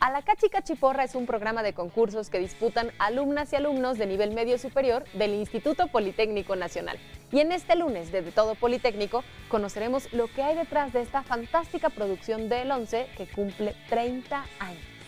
[0.00, 4.06] A la Cachi Cachiporra es un programa de concursos que disputan alumnas y alumnos de
[4.06, 6.98] nivel medio superior del Instituto Politécnico Nacional.
[7.30, 11.22] Y en este lunes de, de Todo Politécnico conoceremos lo que hay detrás de esta
[11.22, 14.99] fantástica producción del 11 que cumple 30 años.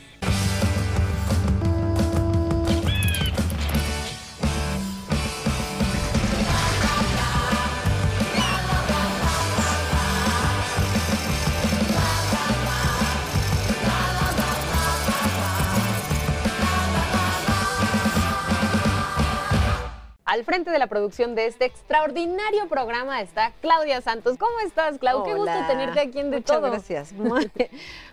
[20.33, 24.39] Al frente de la producción de este extraordinario programa está Claudia Santos.
[24.39, 25.25] ¿Cómo estás, Clau?
[25.25, 25.69] Qué gusto Hola.
[25.69, 26.71] tenerte aquí en De Muchas Todo.
[26.71, 27.13] gracias.
[27.13, 27.53] Muy,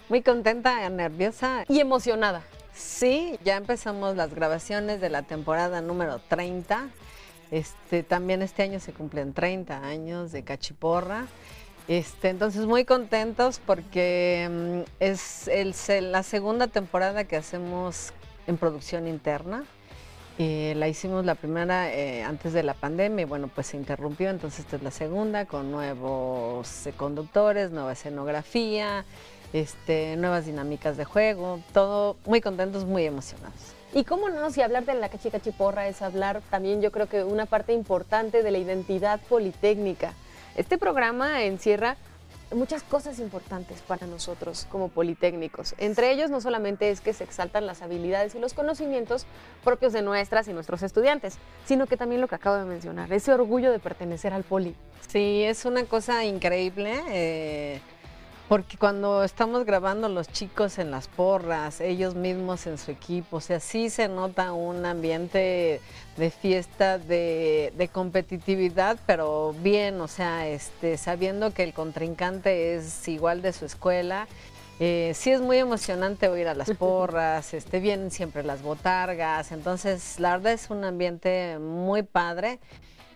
[0.09, 1.63] muy contenta, nerviosa.
[1.69, 2.41] Y emocionada.
[2.73, 6.89] Sí, ya empezamos las grabaciones de la temporada número 30.
[7.51, 11.25] Este, también este año se cumplen 30 años de Cachiporra.
[11.87, 15.73] Este, entonces muy contentos porque mm, es el
[16.11, 18.11] la segunda temporada que hacemos
[18.45, 19.63] en producción interna.
[20.41, 24.29] Eh, la hicimos la primera eh, antes de la pandemia y bueno, pues se interrumpió,
[24.29, 29.03] entonces esta es la segunda con nuevos eh, conductores, nueva escenografía,
[29.51, 33.75] este, nuevas dinámicas de juego, todo muy contentos, muy emocionados.
[33.93, 37.25] Y cómo no, si hablar de la Cachi Cachiporra es hablar también, yo creo que
[37.25, 40.13] una parte importante de la identidad politécnica.
[40.55, 41.97] Este programa encierra
[42.51, 45.75] muchas cosas importantes para nosotros como politécnicos.
[45.77, 49.25] Entre ellos no solamente es que se exaltan las habilidades y los conocimientos
[49.63, 53.33] propios de nuestras y nuestros estudiantes, sino que también lo que acabo de mencionar, ese
[53.33, 54.75] orgullo de pertenecer al poli.
[55.07, 57.01] Sí, es una cosa increíble.
[57.09, 57.81] eh,
[58.49, 63.41] porque cuando estamos grabando los chicos en las porras, ellos mismos en su equipo, o
[63.41, 65.79] sea, sí se nota un ambiente
[66.17, 73.07] de fiesta, de, de competitividad, pero bien, o sea, este, sabiendo que el contrincante es
[73.07, 74.27] igual de su escuela.
[74.79, 80.19] Eh, sí es muy emocionante oír a las porras, este, vienen siempre las botargas, entonces
[80.19, 82.59] la verdad es un ambiente muy padre.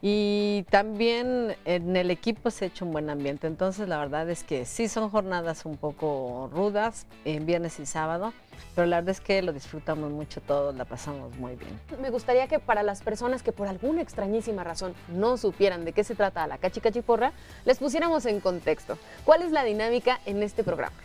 [0.06, 3.48] Y también en el equipo se ha hecho un buen ambiente.
[3.48, 8.34] Entonces, la verdad es que sí son jornadas un poco rudas, en viernes y sábado,
[8.76, 11.80] pero la verdad es que lo disfrutamos mucho todos, la pasamos muy bien.
[12.02, 16.04] Me gustaría que para las personas que por alguna extrañísima razón no supieran de qué
[16.04, 17.32] se trata la Cachi Cachiporra,
[17.64, 18.98] les pusiéramos en contexto.
[19.24, 20.98] ¿Cuál es la dinámica en este programa?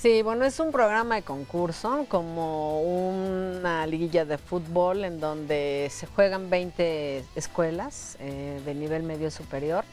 [0.00, 6.06] Sí, bueno, es un programa de concurso, como una liguilla de fútbol en donde se
[6.06, 9.84] juegan 20 escuelas eh, de nivel medio superior.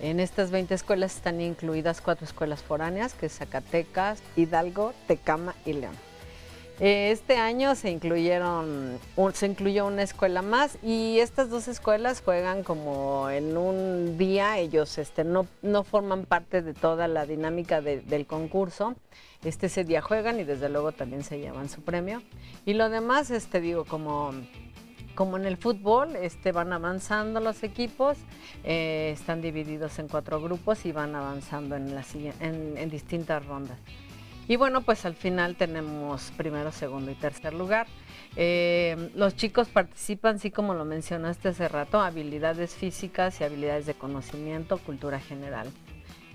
[0.00, 5.72] En estas 20 escuelas están incluidas cuatro escuelas foráneas, que es Zacatecas, Hidalgo, Tecama y
[5.72, 6.09] León.
[6.80, 8.98] Eh, Este año se incluyeron,
[9.34, 14.96] se incluyó una escuela más y estas dos escuelas juegan como en un día, ellos
[14.96, 18.94] este, no, no forman parte de toda la dinámica de- del concurso.
[19.44, 22.22] Este ese día juegan y desde luego también se llevan su premio.
[22.64, 24.32] Y lo demás, este digo, como
[25.16, 28.16] como en el fútbol, este, van avanzando los equipos,
[28.64, 32.04] eh, están divididos en cuatro grupos y van avanzando en, la,
[32.40, 33.76] en distintas rondas.
[34.50, 37.86] Y bueno, pues al final tenemos primero, segundo y tercer lugar.
[38.34, 43.94] Eh, los chicos participan, sí como lo mencionaste hace rato, habilidades físicas y habilidades de
[43.94, 45.70] conocimiento, cultura general.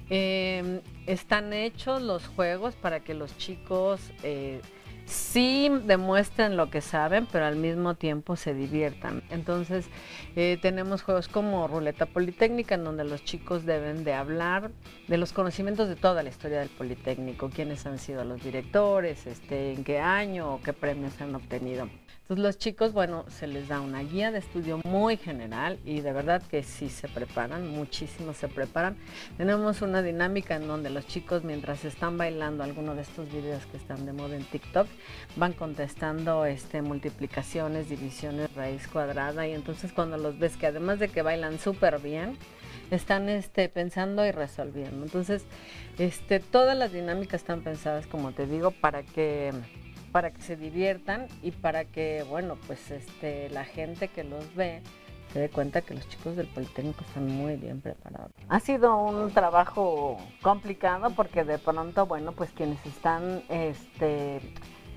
[0.09, 4.62] Eh, están hechos los juegos para que los chicos eh,
[5.06, 9.24] sí demuestren lo que saben, pero al mismo tiempo se diviertan.
[9.30, 9.88] Entonces,
[10.36, 14.72] eh, tenemos juegos como Ruleta Politécnica, en donde los chicos deben de hablar
[15.08, 19.74] de los conocimientos de toda la historia del Politécnico, quiénes han sido los directores, este,
[19.74, 21.88] en qué año qué premios han obtenido.
[22.25, 26.12] Entonces los chicos, bueno, se les da una guía de estudio muy general y de
[26.12, 28.97] verdad que sí se preparan, muchísimo se preparan.
[29.38, 33.78] Tenemos una dinámica en donde los chicos mientras están bailando alguno de estos videos que
[33.78, 34.88] están de moda en TikTok,
[35.36, 41.09] van contestando este, multiplicaciones, divisiones, raíz cuadrada y entonces cuando los ves que además de
[41.09, 42.40] que bailan súper bien,
[42.90, 45.06] están este, pensando y resolviendo.
[45.06, 45.46] Entonces,
[46.00, 49.53] este, todas las dinámicas están pensadas, como te digo, para que
[50.16, 54.81] para que se diviertan y para que, bueno, pues este, la gente que los ve
[55.34, 58.31] se dé cuenta que los chicos del Politécnico están muy bien preparados.
[58.48, 64.39] Ha sido un trabajo complicado porque de pronto, bueno, pues quienes están este,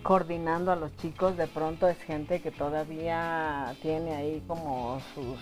[0.04, 5.36] coordinando a los chicos, de pronto es gente que todavía tiene ahí como sus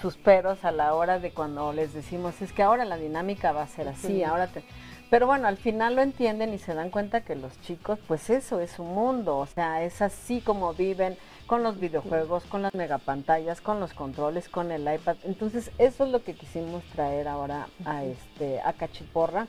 [0.00, 3.62] sus peros a la hora de cuando les decimos, es que ahora la dinámica va
[3.62, 4.22] a ser así, Sí.
[4.24, 4.62] ahora te...
[5.10, 8.60] Pero bueno, al final lo entienden y se dan cuenta que los chicos, pues eso
[8.60, 11.16] es su mundo, o sea, es así como viven
[11.46, 15.16] con los videojuegos, con las megapantallas, con los controles, con el iPad.
[15.24, 19.46] Entonces, eso es lo que quisimos traer ahora a este a Cachiporra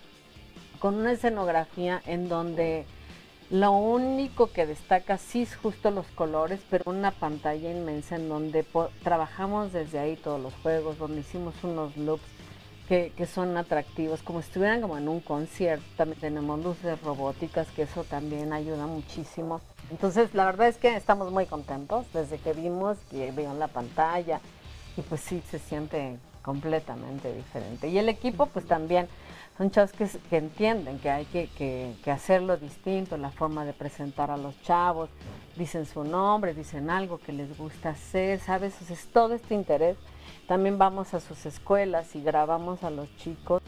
[0.79, 2.85] con una escenografía en donde
[3.49, 8.63] Lo único que destaca sí es justo los colores, pero una pantalla inmensa en donde
[9.03, 12.21] trabajamos desde ahí todos los juegos, donde hicimos unos loops
[12.89, 15.85] que, son atractivos, como si estuvieran como en un concierto.
[15.95, 19.61] También tenemos luces robóticas, que eso también ayuda muchísimo.
[19.91, 24.41] Entonces, la verdad es que estamos muy contentos desde que vimos que vieron la pantalla
[24.97, 27.89] y pues sí se siente completamente diferente.
[27.89, 29.07] Y el equipo pues también
[29.55, 34.59] son chavos que, entienden que hay que, hacerlo distinto, la forma de presentar a los
[34.63, 35.11] chavos,
[35.55, 38.73] dicen su nombre, dicen algo que les gusta hacer, ¿sabes?
[38.89, 39.95] es todo este interés.
[40.49, 43.61] También vamos a sus escuelas y grabamos a los chicos.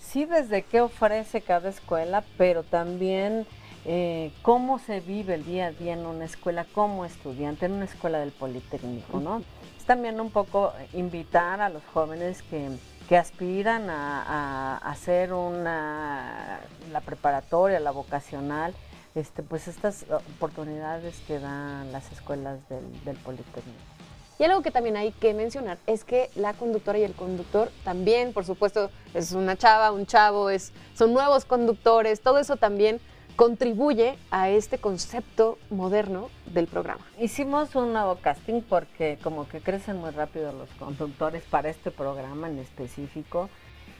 [0.00, 3.46] Sí, desde qué ofrece cada escuela, pero también
[3.84, 7.84] eh, cómo se vive el día a día en una escuela como estudiante, en una
[7.84, 9.42] escuela del Politécnico, ¿no?
[9.76, 17.78] Es también un poco invitar a los jóvenes que aspiran a, hacer una, la preparatoria,
[17.78, 18.74] la vocacional,
[19.14, 20.06] este, pues estas
[20.36, 23.91] oportunidades que dan las escuelas del, Politécnico.
[24.38, 28.32] Y algo que también hay que mencionar es que la conductora y el conductor también,
[28.32, 33.00] por supuesto, es una chava, un chavo, es, son nuevos conductores, todo eso también
[33.36, 37.04] contribuye a este concepto moderno del programa.
[37.18, 42.48] Hicimos un nuevo casting porque como que crecen muy rápido los conductores para este programa
[42.48, 43.48] en específico.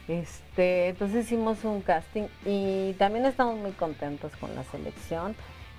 [0.07, 5.35] Este, entonces hicimos un casting y también estamos muy contentos con la selección.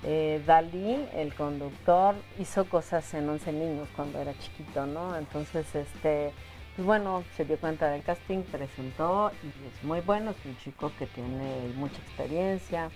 [0.07, 5.17] Eh, Dalí, el conductor, hizo cosas en 11 niños cuando era chiquito, ¿no?
[5.17, 6.31] Entonces, este,
[6.75, 10.91] pues bueno, se dio cuenta del casting, presentó y es muy bueno, es un chico
[10.99, 12.91] que tiene mucha experiencia,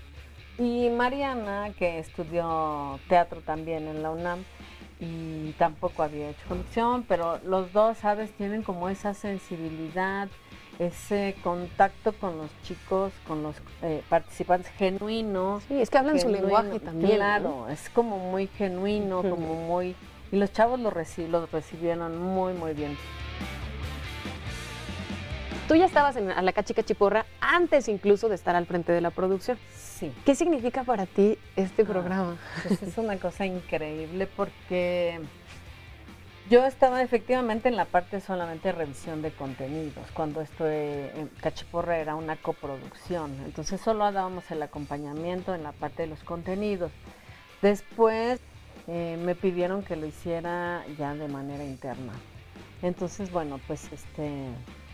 [0.59, 4.43] y Mariana, que estudió teatro también en la UNAM
[4.99, 8.31] y tampoco había hecho conducción, pero los dos, ¿sabes?
[8.33, 10.27] Tienen como esa sensibilidad,
[10.79, 15.63] ese contacto con los chicos, con los eh, participantes genuinos.
[15.67, 17.17] Sí, es que hablan su lenguaje también.
[17.17, 19.95] Claro, es como muy genuino, como muy...
[20.31, 22.97] Y los chavos lo, recibieron muy, muy bien.
[25.67, 29.11] Tú ya estabas en la Cachica Chiporra antes incluso de estar al frente de la
[29.11, 29.57] producción.
[30.25, 32.37] ¿Qué significa para ti este ah, programa?
[32.67, 35.19] Pues es una cosa increíble porque
[36.49, 40.73] yo estaba efectivamente en la parte solamente de revisión de contenidos, cuando estoy
[41.15, 46.23] en Cachiporra era una coproducción, entonces solo dábamos el acompañamiento en la parte de los
[46.23, 46.91] contenidos.
[47.61, 48.39] Después
[48.87, 52.13] eh, me pidieron que lo hiciera ya de manera interna.
[52.81, 54.47] Entonces, bueno, pues este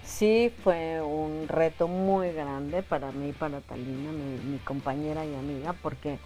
[0.05, 6.19] Sí, fue un reto muy grande para mí, para Talina, mi, compañera y amiga, porque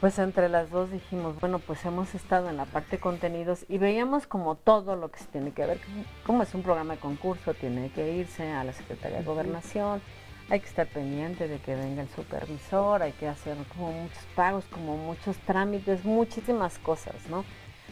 [0.00, 3.78] pues entre las dos dijimos, bueno, pues hemos estado en la parte de contenidos y
[3.78, 5.80] veíamos como todo lo que se tiene que ver,
[6.24, 10.02] como es un programa de concurso, tiene que irse a la Secretaría de Gobernación,
[10.50, 14.64] hay que estar pendiente de que venga el supervisor, hay que hacer como muchos pagos,
[14.66, 17.44] como muchos trámites, muchísimas cosas, ¿no?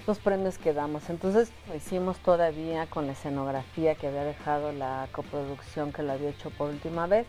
[0.07, 1.09] los premios que damos.
[1.11, 6.31] Entonces lo hicimos todavía con la escenografía que había dejado la coproducción que la había
[6.31, 7.27] hecho por última vez.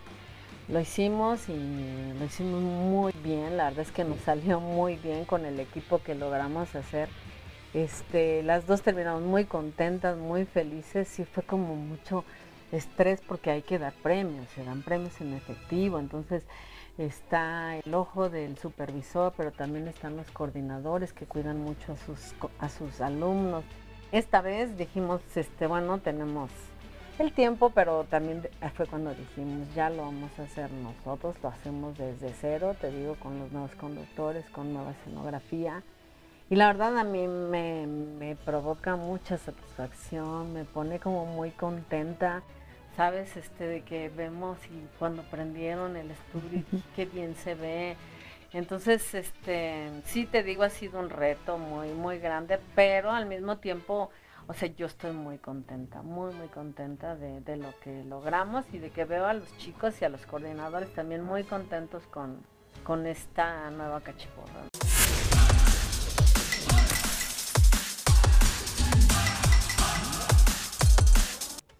[0.67, 5.25] Lo hicimos y lo hicimos muy bien, la verdad es que nos salió muy bien
[5.25, 7.07] con el equipo que logramos hacer.
[7.75, 12.23] Este, las dos terminamos muy contentas, muy felices y fue como mucho
[12.71, 16.43] estrés porque hay que dar premios, se dan premios en efectivo, entonces
[16.97, 22.33] está el ojo del supervisor, pero también están los coordinadores que cuidan mucho a sus,
[22.59, 23.63] a sus alumnos.
[24.11, 26.49] Esta vez dijimos, este, bueno, tenemos
[27.19, 31.97] el tiempo, pero también fue cuando dijimos, ya lo vamos a hacer nosotros, lo hacemos
[31.97, 35.83] desde cero, te digo, con los nuevos conductores, con nueva escenografía.
[36.49, 42.43] Y la verdad a mí me, me provoca mucha satisfacción, me pone como muy contenta
[42.95, 46.63] sabes, este, de que vemos y cuando prendieron el estudio,
[46.95, 47.97] qué bien se ve.
[48.53, 53.57] Entonces, este, sí te digo, ha sido un reto muy, muy grande, pero al mismo
[53.57, 54.09] tiempo,
[54.47, 58.77] o sea, yo estoy muy contenta, muy, muy contenta de, de lo que logramos y
[58.77, 62.39] de que veo a los chicos y a los coordinadores también muy contentos con,
[62.83, 64.74] con esta nueva cachiporra.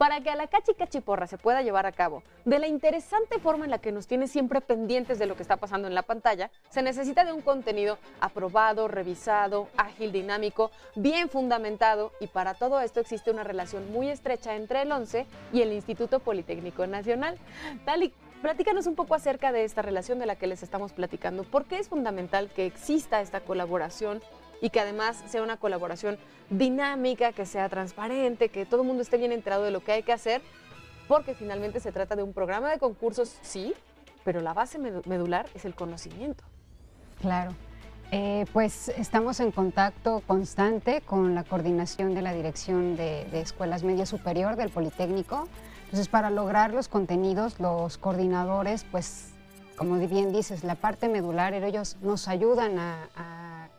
[0.06, 3.72] Para que la cachi cachiporra se pueda llevar a cabo de la interesante forma en
[3.72, 6.84] la que nos tiene siempre pendientes de lo que está pasando en la pantalla, se
[6.84, 13.32] necesita de un contenido aprobado, revisado, ágil, dinámico, bien fundamentado y para todo esto existe
[13.32, 17.40] una relación muy estrecha entre el 11 y el Instituto Politécnico Nacional.
[17.84, 21.46] Tali, platícanos un poco acerca de esta relación de la que les estamos platicando.
[21.46, 24.22] ¿Por qué es fundamental que exista esta colaboración
[24.62, 26.18] y que además sea una colaboración
[26.50, 30.04] dinámica, que sea transparente, que todo el mundo esté bien enterado de lo que hay
[30.04, 30.42] que hacer,
[31.08, 33.74] porque finalmente se trata de un programa de concursos, sí,
[34.24, 36.44] pero la base medular es el conocimiento.
[37.22, 37.54] Claro.
[38.12, 44.06] Eh, pues estamos en contacto constante con la coordinación de la Dirección de, Escuelas Media
[44.06, 45.48] Superior del Politécnico.
[45.86, 49.32] Entonces, para lograr los contenidos, los coordinadores, pues,
[49.76, 53.10] como bien dices, la parte medular, ellos nos ayudan a,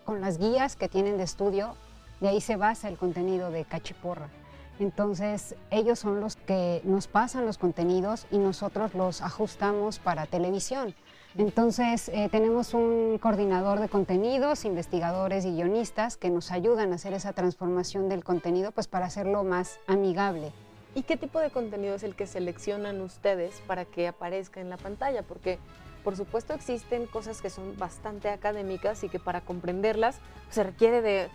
[0.07, 1.75] con las guías que tienen de estudio,
[2.21, 4.31] de ahí se basa el contenido de Cachiporra.
[4.79, 10.95] Entonces, ellos son los que nos pasan los contenidos y nosotros los ajustamos para televisión.
[11.37, 17.13] Entonces, eh, tenemos un coordinador de contenidos, investigadores y guionistas que nos ayudan a hacer
[17.13, 20.53] esa transformación del contenido pues para hacerlo más amigable.
[20.95, 24.79] ¿Y qué tipo de contenido es el que seleccionan ustedes para que aparezca en la
[24.79, 25.23] pantalla?
[25.23, 25.59] Porque
[26.07, 30.21] por supuesto existen cosas que son bastante académicas y que para comprenderlas
[30.51, 31.29] se requiere de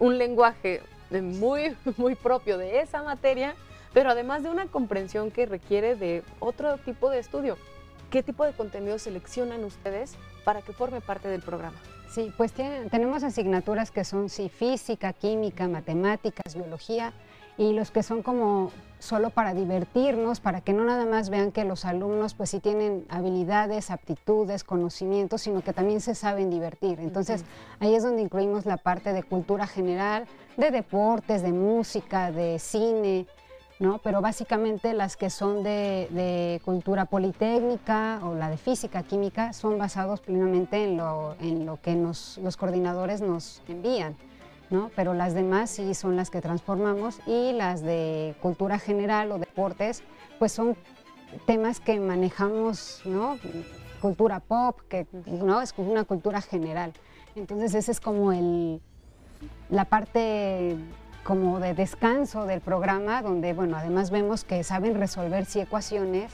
[0.00, 3.54] un lenguaje muy, muy propio de esa materia,
[3.94, 7.56] pero además de una comprensión que requiere de otro tipo de estudio.
[8.10, 11.76] ¿Qué tipo de contenido seleccionan ustedes para que forme parte del programa?
[12.10, 17.12] Sí, pues tenemos asignaturas que son sí, física, química, matemáticas, biología,
[17.58, 21.64] y los que son como solo para divertirnos, para que no nada más vean que
[21.64, 26.98] los alumnos pues sí tienen habilidades, aptitudes, conocimientos, sino que también se saben divertir.
[27.00, 27.44] Entonces
[27.78, 33.26] ahí es donde incluimos la parte de cultura general, de deportes, de música, de cine,
[33.78, 33.98] ¿no?
[33.98, 40.20] Pero básicamente las que son de, cultura politécnica o la de física, química, son basados
[40.20, 44.16] plenamente en lo, en lo que nos, los coordinadores nos envían.
[44.70, 44.90] ¿No?
[44.96, 50.02] Pero las demás sí son las que transformamos y las de cultura general o deportes,
[50.38, 50.76] pues son
[51.46, 53.38] temas que manejamos, ¿no?
[54.00, 55.60] Cultura pop, que ¿no?
[55.62, 56.92] es una cultura general.
[57.34, 58.32] Entonces esa es como
[59.68, 60.76] la parte
[61.24, 66.30] como de descanso del programa, donde, bueno, además vemos que saben resolver sí ecuaciones,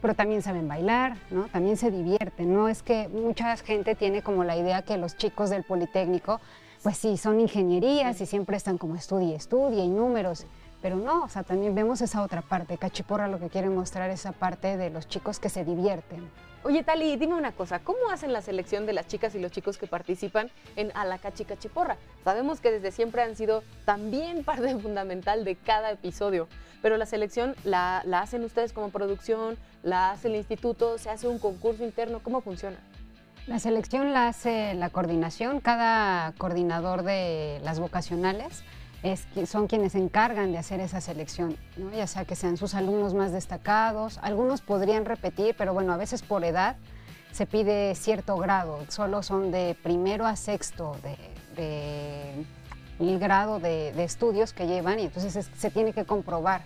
[0.00, 1.44] pero también saben bailar, ¿no?
[1.44, 2.68] También se divierten, ¿no?
[2.68, 6.40] Es que mucha gente tiene como la idea que los chicos del Politécnico,
[6.82, 10.46] pues sí, son ingenierías y siempre están como estudia, estudia y números,
[10.80, 12.76] pero no, o sea, también vemos esa otra parte.
[12.76, 16.28] Cachiporra lo que quiere mostrar esa parte de los chicos que se divierten.
[16.64, 19.78] Oye, Tali, dime una cosa, ¿cómo hacen la selección de las chicas y los chicos
[19.78, 21.96] que participan en A la Cachica Chiporra?
[22.24, 26.48] Sabemos que desde siempre han sido también parte fundamental de cada episodio,
[26.80, 31.38] pero la selección la, hacen ustedes como producción, la hace el instituto, se hace un
[31.38, 32.76] concurso interno, ¿cómo funciona?
[33.46, 38.62] La selección la hace la coordinación, cada coordinador de las vocacionales
[39.02, 41.56] es, son quienes se encargan de hacer esa selección,
[41.92, 46.22] ya sea que sean sus alumnos más destacados, algunos podrían repetir, pero bueno, a veces
[46.22, 46.76] por edad
[47.32, 50.96] se pide cierto grado, solo son de primero a sexto
[51.56, 52.46] de,
[53.00, 56.62] el grado de, estudios que llevan y entonces se tiene que comprobar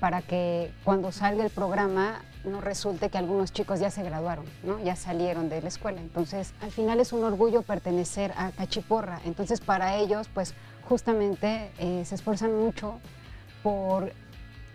[0.00, 4.78] para que cuando salga el programa no resulte que algunos chicos ya se graduaron, ¿no?
[4.80, 6.00] ya salieron de la escuela.
[6.00, 9.20] Entonces, al final es un orgullo pertenecer a Cachiporra.
[9.24, 10.54] Entonces, para ellos, pues
[10.88, 13.00] justamente eh, se esfuerzan mucho
[13.62, 14.12] por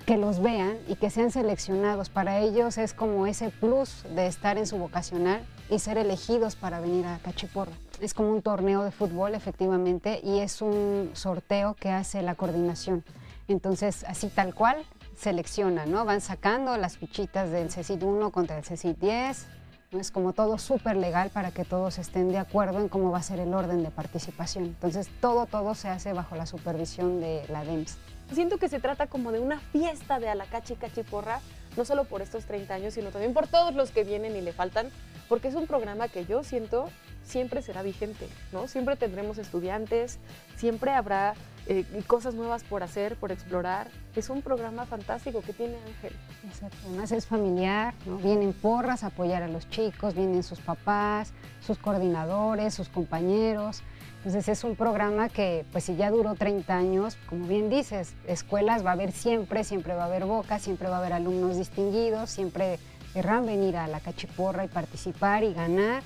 [0.06, 2.10] que los vean y que sean seleccionados.
[2.10, 6.80] Para ellos es como ese plus de estar en su vocacional y ser elegidos para
[6.80, 7.74] venir a Cachiporra.
[8.02, 13.04] Es como un torneo de fútbol, efectivamente, y es un sorteo que hace la coordinación.
[13.48, 14.78] Entonces, así tal cual,
[15.20, 16.06] seleccionan, ¿no?
[16.06, 19.48] Van sacando las fichitas del CECIT 1 contra el CECIT 10,
[19.92, 23.24] es como todo súper legal para que todos estén de acuerdo en cómo va a
[23.24, 24.66] ser el orden de participación.
[24.66, 27.98] Entonces, todo, todo se hace bajo la supervisión de la DEMS.
[28.32, 31.42] Siento que se trata como de una fiesta de Alacachi Cachiporra,
[31.76, 34.54] no solo por estos 30 años, sino también por todos los que vienen y le
[34.54, 34.90] faltan,
[35.28, 36.90] porque es un programa que yo siento
[37.30, 38.68] siempre será vigente, ¿no?
[38.68, 40.20] Siempre tendremos estudiantes,
[40.58, 41.36] siempre habrá
[41.68, 43.90] eh, cosas nuevas por hacer, por explorar.
[44.16, 46.14] Es un programa fantástico que tiene Ángel.
[46.48, 47.94] Exacto, además es familiar,
[48.24, 51.32] vienen porras a apoyar a los chicos, vienen sus papás,
[51.66, 53.84] sus coordinadores, sus compañeros.
[54.18, 58.84] Entonces es un programa que, pues si ya duró 30 años, como bien dices, escuelas
[58.84, 62.30] va a haber siempre, siempre va a haber boca, siempre va a haber alumnos distinguidos,
[62.30, 62.80] siempre
[63.14, 66.04] querrán venir a la cachiporra y participar y ganar.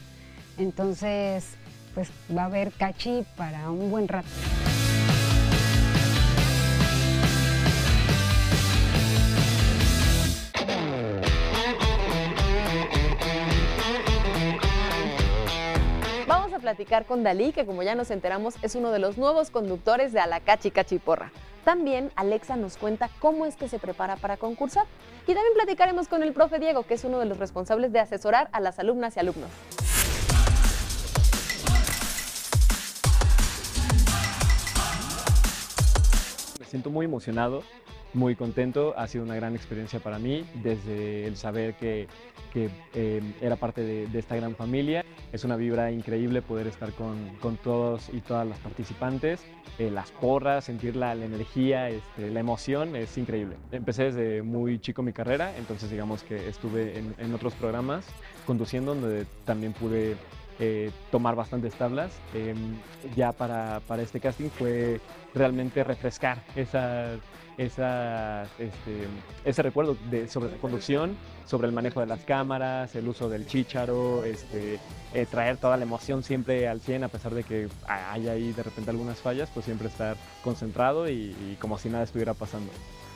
[0.57, 1.55] Entonces,
[1.93, 4.27] pues va a haber cachi para un buen rato.
[16.27, 19.49] Vamos a platicar con Dalí, que como ya nos enteramos es uno de los nuevos
[19.49, 21.31] conductores de Alacachi Cachiporra.
[21.63, 24.85] También Alexa nos cuenta cómo es que se prepara para concursar.
[25.23, 28.49] Y también platicaremos con el profe Diego, que es uno de los responsables de asesorar
[28.51, 29.49] a las alumnas y alumnos.
[36.73, 37.61] Siento muy emocionado,
[38.15, 38.95] muy contento.
[38.97, 42.07] Ha sido una gran experiencia para mí, desde el saber que,
[42.51, 45.05] que eh, era parte de, esta gran familia.
[45.31, 49.45] Es una vibra increíble poder estar con, todos y todas las participantes,
[49.77, 53.55] eh, las porras, sentir la, energía, este, la emoción, es increíble.
[53.71, 58.03] Empecé desde muy chico mi carrera, entonces digamos que estuve en, en otros programas
[58.47, 60.15] conduciendo donde también pude
[60.59, 62.11] eh, tomar bastantes tablas.
[62.33, 62.77] Em,
[63.15, 65.01] ya para, para, este casting fue
[65.33, 67.15] realmente refrescar esa,
[67.57, 69.07] esa, este,
[69.45, 73.47] ese recuerdo de, sobre la conducción, sobre el manejo de las cámaras, el uso del
[73.47, 74.79] chícharo, este,
[75.13, 78.63] eh, traer toda la emoción siempre al 100 a pesar de que haya ahí de
[78.63, 82.71] repente algunas fallas, pues siempre estar concentrado y como si nada estuviera pasando.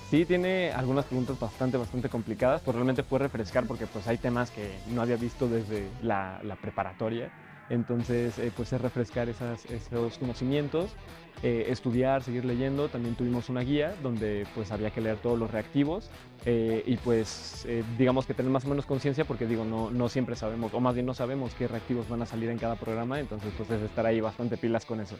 [0.09, 4.51] Sí, tiene algunas preguntas bastante, bastante complicadas, pues realmente fue refrescar porque pues hay temas
[4.51, 7.29] que no había visto desde la, preparatoria.
[7.67, 10.95] Entonces, eh, pues es refrescar esos conocimientos,
[11.43, 12.87] eh, estudiar, seguir leyendo.
[12.87, 16.09] También tuvimos una guía donde pues había que leer todos los reactivos
[16.45, 20.37] eh, y pues digamos que tener más o menos conciencia porque digo, no, no siempre
[20.37, 23.51] sabemos, o más bien no sabemos qué reactivos van a salir en cada programa, entonces
[23.57, 25.17] pues es estar ahí bastante pilas con eso.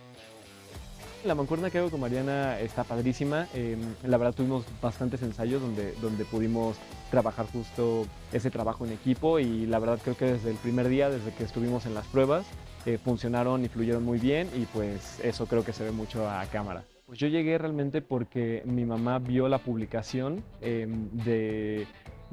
[1.27, 3.49] La mancuerna que hago con Mariana está padrísima.
[3.53, 6.77] Em, la verdad tuvimos bastantes ensayos donde, donde pudimos
[7.11, 11.09] trabajar justo ese trabajo en equipo y la verdad creo que desde el primer día,
[11.09, 12.45] desde que estuvimos en las pruebas,
[12.85, 16.45] eh, funcionaron y fluyeron muy bien y pues eso creo que se ve mucho a
[16.45, 16.85] cámara.
[17.05, 21.87] Pues yo llegué realmente porque mi mamá vio la publicación em, de,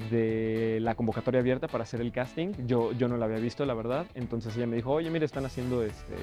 [0.08, 2.52] de la convocatoria abierta para hacer el casting.
[2.68, 4.06] Yo, yo no la había visto, la verdad.
[4.14, 6.14] Entonces ella me dijo, oye, mire, están haciendo este,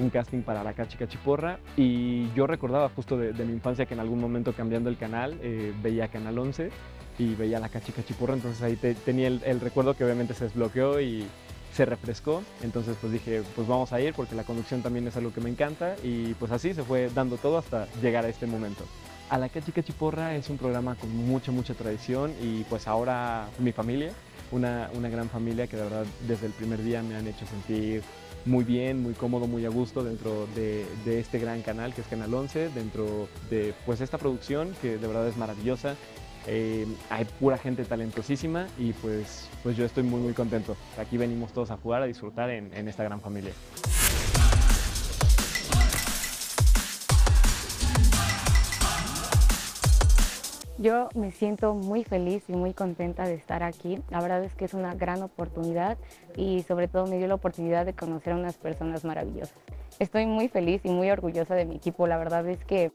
[0.00, 4.00] un casting para la Cachica Chiporra y yo recordaba justo de, mi infancia que en
[4.00, 6.70] algún momento cambiando el canal eh, veía Canal 11
[7.18, 11.26] y veía la Cachica Chiporra, entonces ahí tenía el, recuerdo que obviamente se desbloqueó y
[11.74, 15.32] se refrescó, entonces pues dije pues vamos a ir porque la conducción también es algo
[15.32, 18.84] que me encanta y pues así se fue dando todo hasta llegar a este momento.
[19.28, 23.70] A la Cachica Chiporra es un programa con mucha, mucha tradición y pues ahora mi
[23.70, 24.12] familia,
[24.50, 28.02] una, una gran familia que de verdad desde el primer día me han hecho sentir
[28.46, 32.32] muy bien, muy cómodo, muy a gusto dentro de, este gran canal que es Canal
[32.32, 35.96] 11, dentro de pues esta producción que de verdad es maravillosa.
[36.46, 40.76] Eh, hay pura gente talentosísima y pues, pues yo estoy muy muy contento.
[40.98, 43.52] Aquí venimos todos a jugar, a disfrutar en esta gran familia.
[50.80, 54.02] Yo me siento muy feliz y muy contenta de estar aquí.
[54.08, 55.98] La verdad es que es una gran oportunidad
[56.38, 59.58] y sobre todo me dio la oportunidad de conocer a unas personas maravillosas.
[59.98, 62.06] Estoy muy feliz y muy orgullosa de mi equipo.
[62.06, 62.92] La verdad es que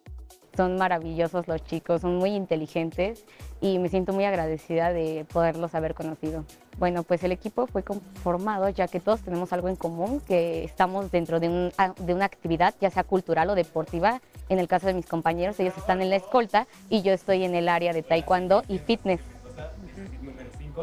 [0.57, 3.23] son maravillosos los chicos, son muy inteligentes
[3.61, 6.43] y me siento muy agradecida de poderlos haber conocido.
[6.79, 11.11] Bueno, pues el equipo fue conformado ya que todos tenemos algo en común, que estamos
[11.11, 14.21] dentro de, de una actividad, ya sea cultural o deportiva.
[14.49, 17.55] En el caso de mis compañeros, ellos están en la escolta y yo estoy en
[17.55, 19.21] el área de taekwondo y fitness.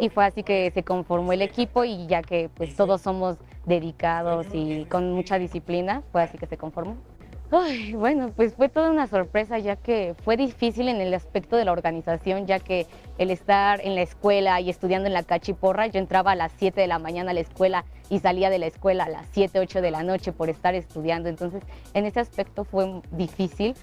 [0.01, 4.46] Y fue así que se conformó el equipo y ya que pues todos somos dedicados
[4.53, 6.96] y con mucha disciplina, fue así que se conformó.
[7.55, 11.67] Ay, bueno, pues fue toda una sorpresa ya que fue difícil en el aspecto de
[11.67, 12.87] la organización, ya que
[13.19, 16.81] el estar en la escuela y estudiando en la cachiporra, yo entraba a las 7
[16.81, 19.83] de la mañana a la escuela y salía de la escuela a las 7, 8
[19.83, 21.29] de la noche por estar estudiando.
[21.29, 21.62] Entonces,
[21.93, 23.75] en ese aspecto fue difícil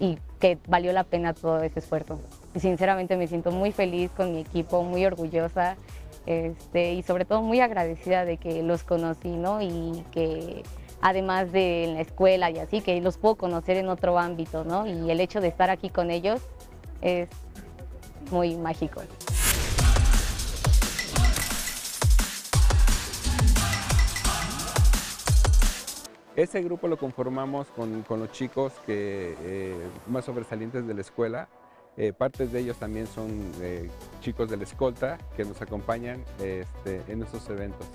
[0.00, 2.18] y que valió la pena todo ese esfuerzo.
[2.56, 5.76] Sinceramente me siento muy feliz con mi equipo, muy orgullosa
[6.26, 9.62] este, y sobre todo muy agradecida de que los conocí ¿no?
[9.62, 10.64] y que
[11.02, 14.86] además de en la escuela y así, que los puedo conocer en otro ámbito, ¿no?
[14.86, 16.40] Y el hecho de estar aquí con ellos
[17.02, 17.28] es
[18.30, 19.02] muy mágico.
[26.34, 31.48] Ese grupo lo conformamos con, los chicos que, eh, más sobresalientes de la escuela.
[31.98, 33.90] Eh, partes de ellos también son eh,
[34.22, 37.86] chicos de la escolta que nos acompañan este, en estos eventos.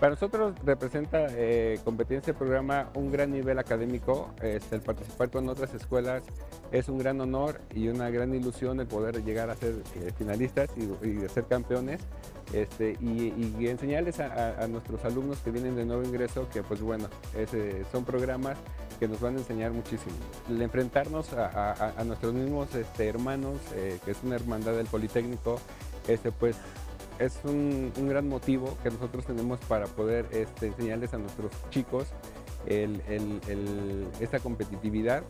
[0.00, 4.30] Para nosotros representa eh, competencia de programa un gran nivel académico.
[4.40, 6.22] Este, el participar con otras escuelas
[6.70, 10.70] es un gran honor y una gran ilusión el poder llegar a ser eh, finalistas
[10.76, 12.00] y, ser campeones.
[12.52, 17.84] Este, y, enseñarles a, nuestros alumnos que vienen de nuevo ingreso que pues bueno, eh,
[17.90, 18.56] son programas
[19.00, 20.14] que nos van a enseñar muchísimo.
[20.48, 23.58] El enfrentarnos a, nuestros mismos este, hermanos,
[24.04, 25.60] que es una hermandad del Politécnico,
[26.06, 26.56] este, pues
[27.18, 32.08] es un, gran motivo que nosotros tenemos para poder este, enseñarles a nuestros chicos
[34.20, 35.22] esta competitividad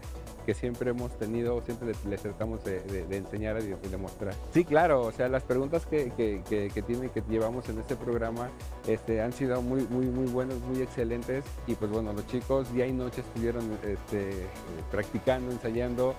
[0.45, 4.35] que siempre hemos tenido, siempre les, tratamos de, enseñar y de, demostrar.
[4.55, 8.49] Sí, claro, o sea, las preguntas que, que, tiene, que llevamos en este programa
[8.87, 12.87] este, han sido muy, muy, muy buenas, muy excelentes y pues bueno, los chicos día
[12.87, 14.47] y noche estuvieron este,
[14.91, 16.15] practicando, ensayando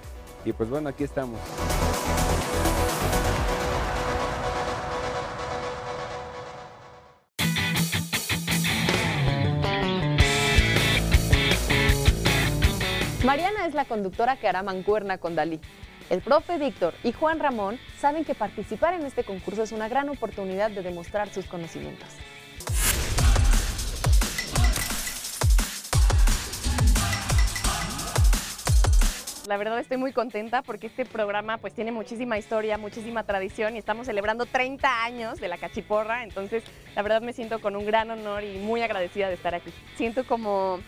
[0.46, 1.40] y pues bueno, aquí estamos.
[13.80, 15.58] La conductora que hará mancuerna con Dalí.
[16.10, 20.10] El profe Víctor y Juan Ramón saben que participar en este concurso es una gran
[20.10, 22.10] oportunidad de demostrar sus conocimientos.
[29.48, 33.80] La verdad estoy muy contenta porque este programa pues tiene muchísima historia, muchísima tradición y
[33.80, 36.64] estamos celebrando 30 años de la cachiporra, entonces
[36.98, 39.72] la verdad me siento con un gran honor y muy agradecida de estar aquí.
[39.96, 40.82] Siento como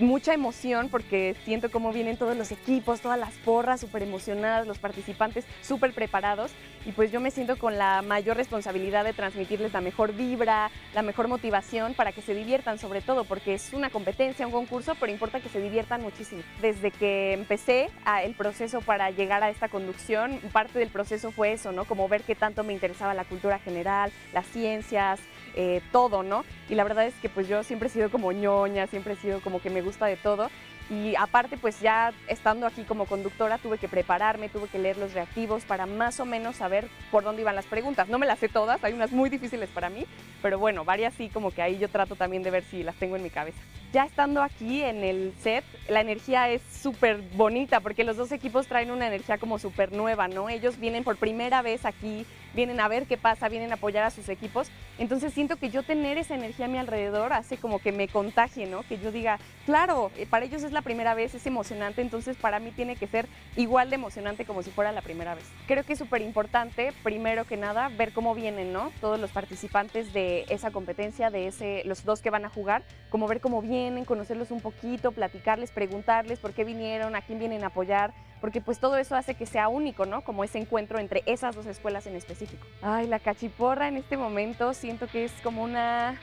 [0.00, 4.78] mucha emoción porque siento cómo vienen todos los equipos, todas las porras súper emocionadas, los
[4.78, 6.50] participantes súper preparados
[6.86, 11.02] y pues yo me siento con la mayor responsabilidad de transmitirles la mejor vibra, la
[11.02, 15.12] mejor motivación para que se diviertan sobre todo porque es una competencia, un concurso, pero
[15.12, 16.42] importa que se diviertan muchísimo.
[16.62, 17.90] Desde que empecé
[18.24, 21.84] el proceso para llegar a esta conducción, parte del proceso fue eso, ¿no?
[21.84, 25.20] Como ver qué tanto me interesaba la cultura general, las ciencias,
[25.54, 26.44] eh, todo, ¿no?
[26.68, 29.40] Y la verdad es que pues yo siempre he sido como ñoña, siempre he sido
[29.40, 30.50] como que me gusta de todo.
[30.90, 35.14] Y aparte, pues ya estando aquí como conductora, tuve que prepararme, tuve que leer los
[35.14, 38.08] reactivos para más o menos saber por dónde iban las preguntas.
[38.08, 40.04] No me las sé todas, hay unas muy difíciles para mí,
[40.42, 43.14] pero bueno, varias sí, como que ahí yo trato también de ver si las tengo
[43.14, 43.60] en mi cabeza.
[43.92, 48.68] Ya estando aquí en el set, la energía es súper bonita porque los dos equipos
[48.68, 50.48] traen una energía como súper nueva, ¿no?
[50.48, 52.24] Ellos vienen por primera vez aquí,
[52.54, 54.70] vienen a ver qué pasa, vienen a apoyar a sus equipos.
[54.98, 58.66] Entonces siento que yo tener esa energía a mi alrededor hace como que me contagie,
[58.66, 58.84] ¿no?
[58.84, 62.60] Que yo diga, claro, eh, para ellos es la primera vez, es emocionante, entonces para
[62.60, 63.26] mí tiene que ser
[63.56, 65.44] igual de emocionante como si fuera la primera vez.
[65.66, 68.92] Creo que es súper importante, primero que nada, ver cómo vienen, ¿no?
[69.00, 73.26] Todos los participantes de esa competencia, de ese, los dos que van a jugar, como
[73.26, 77.68] ver cómo vienen conocerlos un poquito, platicarles, preguntarles por qué vinieron, a quién vienen a
[77.68, 80.22] apoyar, porque pues todo eso hace que sea único, ¿no?
[80.22, 82.66] Como ese encuentro entre esas dos escuelas en específico.
[82.82, 86.18] Ay, la cachiporra en este momento siento que es como una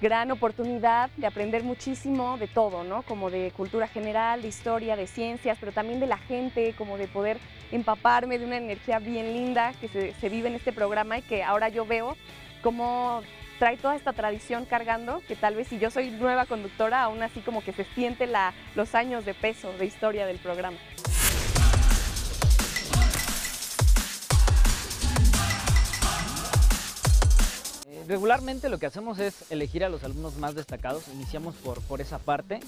[0.00, 3.02] gran oportunidad de aprender muchísimo de todo, ¿no?
[3.02, 7.08] Como de cultura general, de historia, de ciencias, pero también de la gente, como de
[7.08, 7.38] poder
[7.72, 11.42] empaparme de una energía bien linda que se, se vive en este programa y que
[11.42, 12.16] ahora yo veo
[12.62, 13.22] como
[13.58, 17.40] trae toda esta tradición cargando, que tal vez si yo soy nueva conductora, aún así
[17.40, 20.76] como que se siente la, los años de peso de historia del programa.
[27.86, 32.00] Eh, regularmente lo que hacemos es elegir a los alumnos más destacados, iniciamos por, por
[32.00, 32.60] esa parte.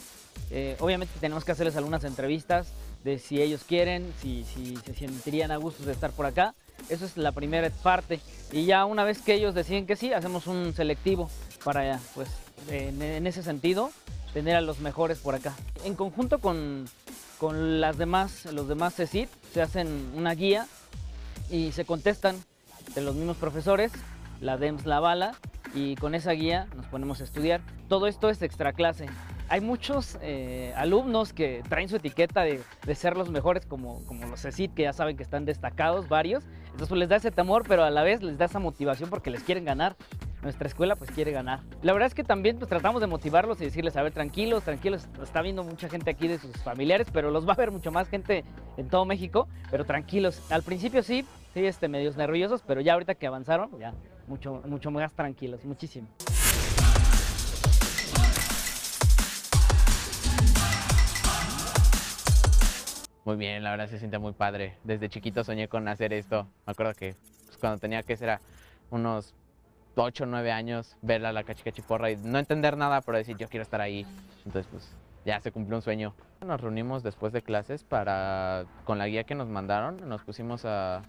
[0.50, 2.68] Eh, obviamente tenemos que hacerles algunas entrevistas
[3.02, 6.54] de si ellos quieren, si, si se sentirían a gusto de estar por acá.
[6.88, 8.20] Eso es la primera parte.
[8.52, 11.30] Y ya una vez que ellos deciden que sí, hacemos un selectivo
[11.64, 12.28] para, pues,
[12.70, 13.90] en, ese sentido,
[14.32, 15.54] tener a los mejores por acá.
[15.84, 16.88] En conjunto con,
[17.38, 20.66] con las demás, los demás CECIT, se hacen una guía
[21.50, 22.36] y se contestan
[22.94, 23.92] de los mismos profesores,
[24.40, 25.34] la DEMS la bala,
[25.74, 27.60] y con esa guía nos ponemos a estudiar.
[27.88, 29.06] Todo esto es extra clase
[29.48, 32.62] hay muchos eh, alumnos que traen su etiqueta de,
[32.94, 36.44] ser los mejores, como, como los CECIT, que ya saben que están destacados, varios.
[36.76, 39.30] Entonces pues, les da ese temor, pero a la vez les da esa motivación porque
[39.30, 39.96] les quieren ganar.
[40.42, 41.60] Nuestra escuela pues quiere ganar.
[41.80, 45.08] La verdad es que también pues tratamos de motivarlos y decirles, a ver, tranquilos, tranquilos,
[45.22, 48.08] está viendo mucha gente aquí de sus familiares, pero los va a ver mucho más
[48.08, 48.44] gente
[48.76, 50.42] en todo México, pero tranquilos.
[50.52, 53.94] Al principio sí, sí, este, medios nerviosos, pero ya ahorita que avanzaron, ya
[54.28, 56.08] mucho, mucho más tranquilos, muchísimo.
[63.26, 64.76] Muy bien, la verdad se siente muy padre.
[64.84, 66.46] Desde chiquito soñé con hacer esto.
[66.64, 68.38] Me acuerdo que pues, cuando tenía que ser
[68.90, 69.34] unos
[69.96, 73.48] 8 o 9 años, ver a la cachicachiporra y no entender nada, pero decir yo
[73.48, 74.06] quiero estar ahí.
[74.44, 74.88] Entonces, pues
[75.24, 76.14] ya se cumplió un sueño.
[76.40, 81.02] Nos reunimos después de clases para, con la guía que nos mandaron, nos pusimos a,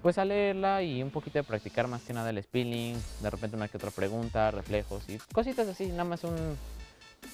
[0.00, 3.56] pues a leerla y un poquito de practicar más que nada el spilling, de repente
[3.56, 6.36] una que otra pregunta, reflejos y cositas así, nada más un,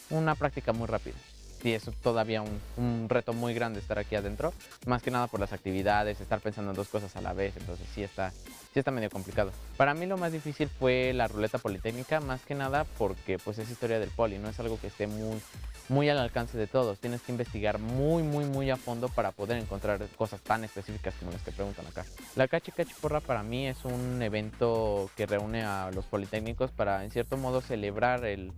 [0.08, 1.16] una práctica muy rápida
[1.60, 4.52] sí es todavía un, reto muy grande estar aquí adentro,
[4.86, 7.86] más que nada por las actividades, estar pensando en dos cosas a la vez, entonces
[7.94, 9.52] sí está, sí está medio complicado.
[9.76, 13.70] Para mí lo más difícil fue la ruleta politécnica, más que nada porque pues es
[13.70, 15.40] historia del poli, no es algo que esté muy,
[15.88, 19.58] muy al alcance de todos, tienes que investigar muy, muy, muy a fondo para poder
[19.58, 22.04] encontrar cosas tan específicas como las que preguntan acá.
[22.36, 27.10] La Cachi Cachiporra para mí es un evento que reúne a los politécnicos para en
[27.10, 28.52] cierto modo celebrar el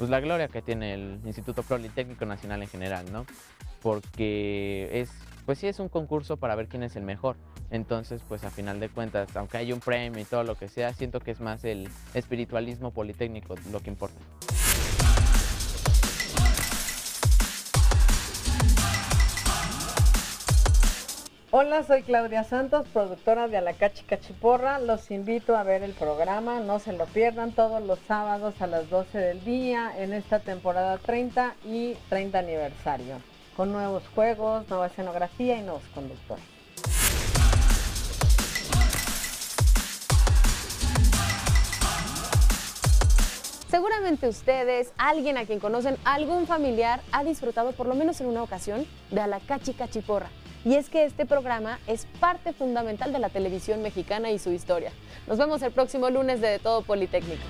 [0.00, 3.26] pues la gloria que tiene el Instituto Politécnico Nacional en general, ¿no?
[3.82, 5.10] Porque es,
[5.44, 7.36] pues sí es un concurso para ver quién es el mejor.
[7.70, 10.94] Entonces, pues a final de cuentas, aunque hay un premio y todo lo que sea,
[10.94, 14.18] siento que es más el espiritualismo politécnico lo que importa.
[21.52, 24.78] Hola, soy Claudia Santos, productora de Alacachi Cachiporra.
[24.78, 28.88] Los invito a ver el programa, no se lo pierdan todos los sábados a las
[28.88, 33.16] 12 del día en esta temporada 30 y 30 aniversario.
[33.56, 36.44] con nuevos juegos, nueva escenografía y nuevos conductores.
[43.68, 48.44] Seguramente ustedes, alguien a quien conocen, algún familiar ha disfrutado por lo menos en una
[48.44, 50.28] ocasión de Alacachi Cachiporra.
[50.64, 54.92] Y es que este programa es parte fundamental de la televisión mexicana y su historia.
[55.26, 57.42] Nos vemos el próximo lunes de, de Todo Politécnico.